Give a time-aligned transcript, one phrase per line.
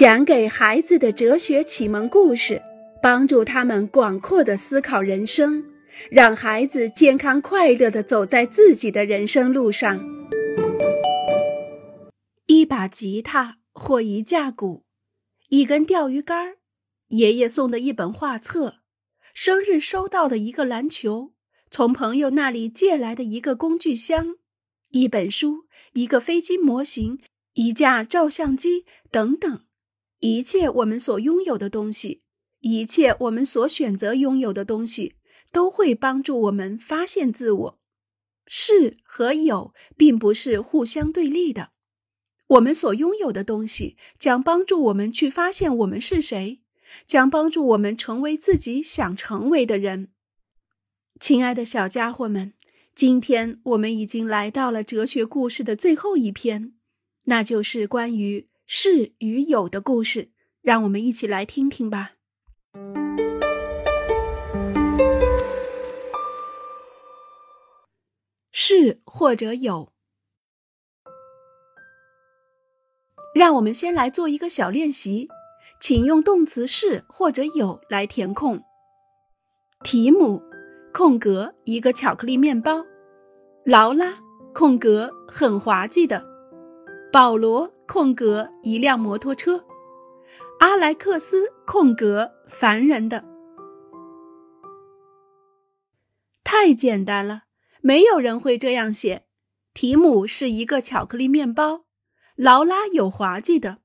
[0.00, 2.62] 讲给孩子的哲学启蒙故事，
[3.02, 5.62] 帮助他们广阔的思考人生，
[6.10, 10.00] 让孩子健康快乐的走在自己的人生路上。
[12.46, 14.86] 一把吉他或一架鼓，
[15.50, 16.54] 一根钓鱼竿，
[17.08, 18.76] 爷爷送的一本画册，
[19.34, 21.34] 生日收到的一个篮球，
[21.70, 24.36] 从朋友那里借来的一个工具箱，
[24.92, 27.18] 一本书，一个飞机模型，
[27.52, 29.60] 一架照相机，等等。
[30.20, 32.22] 一切我们所拥有的东西，
[32.60, 35.16] 一切我们所选择拥有的东西，
[35.50, 37.80] 都会帮助我们发现自我。
[38.46, 41.70] 是和有并不是互相对立的。
[42.48, 46.60] 我们所拥有的东西将帮助我们去发现我们是谁，
[47.06, 50.10] 将帮助我们成为自己想成为的人。
[51.18, 52.52] 亲爱的小家伙们，
[52.94, 56.74] 今天我们已经来到了哲学故事的最后一篇，
[57.24, 58.46] 那就是关于。
[58.72, 60.30] 是与有的故事，
[60.62, 62.12] 让我们一起来听听吧。
[68.52, 69.92] 是或者有，
[73.34, 75.28] 让我们先来做一个小练习，
[75.80, 78.62] 请用动词是或者有来填空。
[79.82, 80.40] 提姆
[80.94, 82.86] 空格一个巧克力面包，
[83.64, 84.14] 劳拉
[84.54, 86.29] 空格很滑稽的。
[87.12, 89.64] 保罗空格一辆摩托车，
[90.60, 93.24] 阿莱克斯空格烦人的，
[96.44, 97.42] 太简单了，
[97.80, 99.24] 没有人会这样写。
[99.74, 101.84] 提姆是一个巧克力面包，
[102.36, 103.78] 劳拉有滑稽的，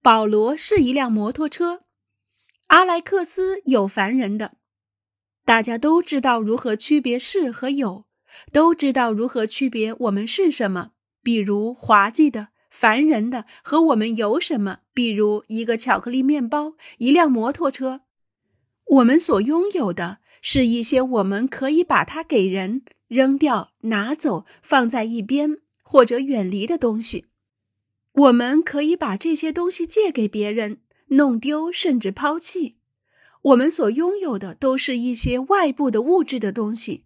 [0.00, 1.82] 保罗是一辆摩托车，
[2.68, 4.52] 阿莱克斯有烦人的。
[5.44, 8.04] 大家都知道如何区别是和有，
[8.52, 10.92] 都知道如何区别我们是什么，
[11.24, 12.50] 比如滑稽的。
[12.70, 14.80] 烦人的和我们有什么？
[14.92, 18.02] 比如一个巧克力面包，一辆摩托车。
[18.84, 27.26] 我们所拥有的是一些我们可以把它给人扔掉、拿走、放在一边或者远离的东西。
[28.12, 32.76] 我们可以把这些东西借给别人，弄丢甚至抛弃。
[33.42, 37.04] 我们所拥有的都是一些外部的物质的东西，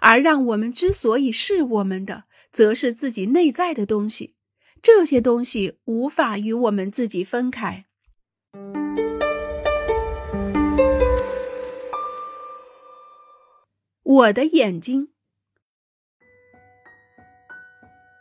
[0.00, 4.34] 而让我们之所以是我们的，则是自己内在的东西。
[4.82, 7.84] 这些东西无法与我们自己分开。
[14.02, 15.08] 我的眼睛，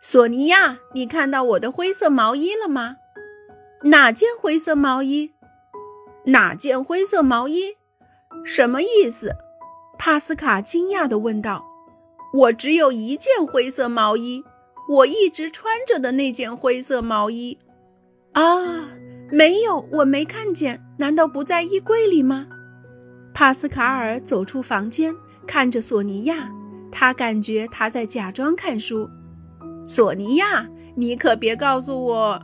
[0.02, 2.98] 索尼娅，你看到我的灰色毛衣了吗？
[3.84, 5.32] 哪件灰色毛衣？
[6.26, 7.78] 哪件灰色毛衣？
[8.44, 9.36] 什么意思？
[9.98, 11.66] 帕斯卡惊讶的问道。
[12.34, 14.44] 我只有一件灰色毛衣。
[14.90, 17.58] 我一直穿着的那件灰色毛衣，
[18.32, 18.88] 啊，
[19.30, 20.82] 没有，我没看见。
[20.98, 22.48] 难道不在衣柜里吗？
[23.34, 25.14] 帕斯卡尔走出房间，
[25.46, 26.50] 看着索尼娅，
[26.92, 29.10] 他感觉他在假装看书。
[29.86, 32.42] 索尼娅，你可别告诉我，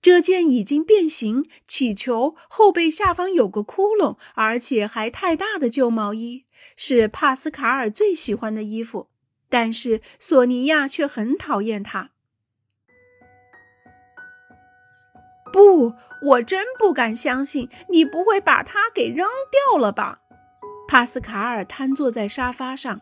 [0.00, 6.44] 这件已经变形、起球、后背下方有个窟窿，而且还太大的旧毛衣，
[6.76, 9.08] 是帕斯卡尔最喜欢的衣服。
[9.48, 12.10] 但是索尼娅却很讨厌他。
[15.52, 20.20] 不，我真不敢相信你不会把它给扔掉了吧？
[20.88, 23.00] 帕斯卡尔瘫坐在沙发上。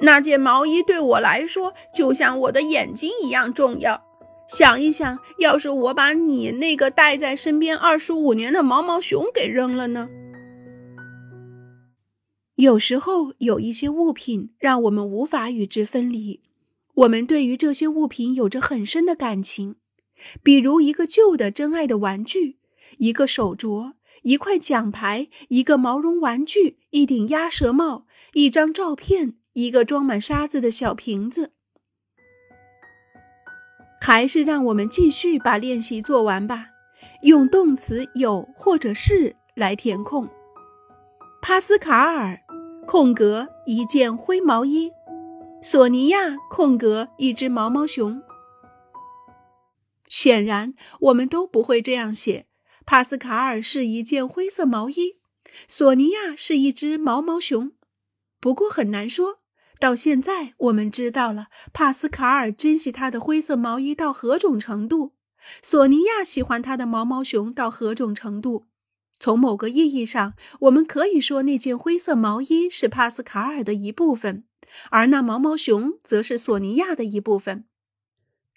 [0.00, 4.02] 那件毛衣对我来说就像我的眼睛一样重要。
[4.48, 10.10] 想一想，要是我把你那个带在身边二十五年的毛毛熊给扔了呢？
[12.62, 16.40] 有时候有一些物品让我们无法与之分离，
[16.94, 19.74] 我们对于这些物品有着很深的感情，
[20.44, 22.58] 比如一个旧的真爱的玩具，
[22.98, 31.50] 一个手镯，一块奖牌，一个毛绒玩具，一顶鸭舌帽，一张照片，一个装满沙子的小瓶子。
[34.00, 36.68] 还是让我们继续把练习做完吧，
[37.22, 40.28] 用动词有或者是来填空。
[41.40, 42.38] 帕斯卡尔。
[42.84, 44.90] 空格一件灰毛衣，
[45.62, 48.20] 索尼娅空格一只毛毛熊。
[50.08, 52.46] 显然，我们都不会这样写。
[52.84, 55.18] 帕斯卡尔是一件灰色毛衣，
[55.68, 57.72] 索尼娅是一只毛毛熊。
[58.40, 59.38] 不过很难说。
[59.78, 65.14] 到现在，我们知道了帕斯卡尔珍惜他的灰色毛衣到何种程度，
[65.62, 68.66] 索尼娅喜欢他的毛毛熊到何种程度。
[69.22, 74.42] 从某个意义上，我们可以说那件灰色毛衣是帕斯卡尔的一部分，
[74.90, 77.64] 而那毛毛熊则是索尼娅的一部分。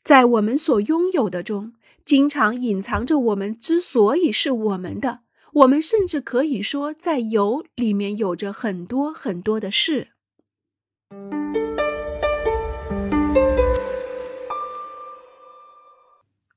[0.03, 1.73] 在我们所拥有的中，
[2.03, 5.19] 经常隐藏着我们之所以是我们的。
[5.53, 10.07] 我们甚至可以说，在有里面有着很多很多的事。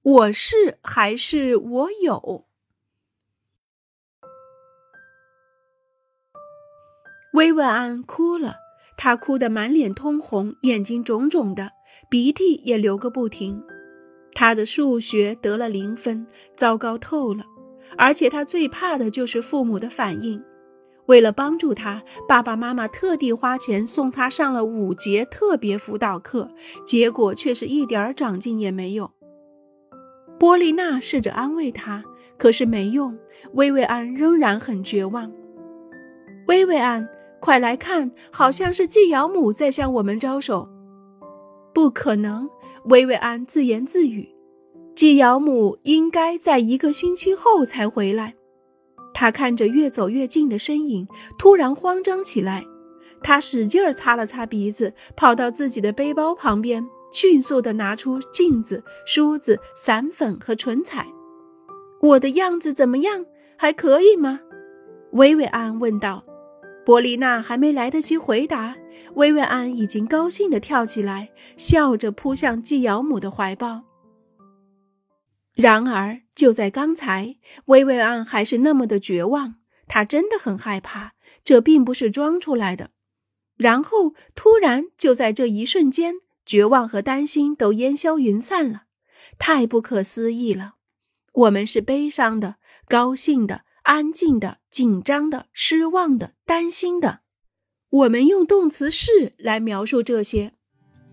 [0.01, 2.48] 我是还是我有？
[7.35, 8.55] 薇薇安哭了，
[8.97, 11.71] 她哭得满脸通红，眼睛肿肿的，
[12.09, 13.63] 鼻涕也流个不停。
[14.35, 16.27] 她的数学得了零分，
[16.57, 17.45] 糟糕透了。
[17.97, 20.43] 而且他最怕的就是父母的反应。
[21.07, 26.51] 为了帮助他，爸爸妈妈特地花钱送他上了五节特别辅导课，
[26.85, 29.11] 结果却是一点长进也没有。
[30.39, 32.05] 波丽娜试着安慰他，
[32.37, 33.19] 可是没用。
[33.55, 35.33] 薇薇安仍然很绝望。
[36.47, 37.09] 薇薇安，
[37.41, 40.69] 快来看，好像是季瑶母在向我们招手。
[41.73, 42.49] 不可能，
[42.87, 44.29] 薇薇安自言自语。
[44.97, 48.35] 季瑶母应该在一个星期后才回来。
[49.15, 51.07] 他看着越走越近的身影，
[51.39, 52.65] 突然慌张起来。
[53.23, 61.07] 他使劲儿擦了擦鼻子，跑到自己的背包旁边，迅速地拿出镜子、梳子、散粉和唇彩。
[62.01, 63.25] 我的样子怎么样？
[63.57, 64.41] 还可以吗？
[65.13, 66.25] 薇薇安问道。
[66.89, 68.75] 波丽娜还没来得及回答，
[69.17, 73.83] 薇薇安已经高兴地跳起来，笑着扑向季瑶母的怀抱。
[75.53, 77.37] 然而，就在刚才，
[77.67, 79.57] 薇薇安还是那么的绝望。
[79.87, 81.13] 她真的很害怕，
[81.45, 82.93] 这并不是装出来的。
[83.59, 86.15] 然后，突然，就在这一瞬间，
[86.47, 88.85] 绝望和担心都烟消云散了。
[89.39, 90.77] 太不可思议了！
[91.35, 92.55] 我们是悲伤的、
[92.89, 97.21] 高兴的、安静的、紧张的、失望的、担心的。
[97.89, 100.53] 我们用动词是来描述这些。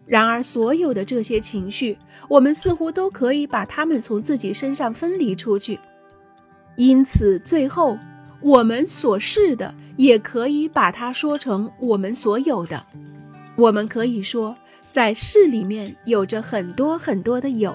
[0.05, 5.79] 然而，所有的这些情绪，我们似乎都可以把它们从自己身上分离出去。
[6.75, 7.97] 因此，最后
[8.41, 12.85] 我们所是的，也可以把它说成我们所有的。
[13.55, 14.53] 我们可以说，
[14.89, 17.73] 在是里面有着很多很多的有。